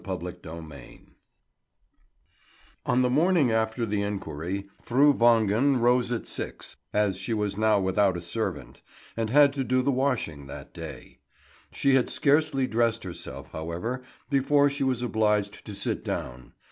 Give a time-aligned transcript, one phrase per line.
[0.03, 0.99] PART III CHAPTER I
[2.87, 7.79] ON the morning after the inquiry, Fru Wangen rose at six, as she was now
[7.79, 8.81] without a servant,
[9.15, 11.19] and had to do the washing that day.
[11.71, 16.53] She had scarcely dressed herself, however, before she was obliged to sit down.